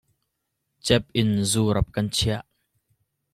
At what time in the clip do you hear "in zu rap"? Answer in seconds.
1.19-1.87